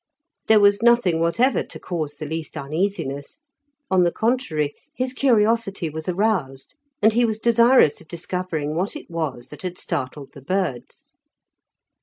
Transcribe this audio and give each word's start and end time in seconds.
There 0.47 0.59
was 0.59 0.81
nothing 0.81 1.19
whatever 1.19 1.61
to 1.61 1.79
cause 1.79 2.15
the 2.15 2.25
least 2.25 2.57
uneasiness; 2.57 3.37
on 3.91 4.01
the 4.01 4.11
contrary, 4.11 4.73
his 4.95 5.13
curiosity 5.13 5.91
was 5.91 6.09
aroused, 6.09 6.73
and 7.03 7.13
he 7.13 7.23
was 7.23 7.37
desirous 7.37 8.01
of 8.01 8.07
discovering 8.07 8.73
what 8.73 8.95
it 8.95 9.11
was 9.11 9.49
that 9.49 9.61
had 9.61 9.77
startled 9.77 10.33
the 10.33 10.41
birds. 10.41 11.13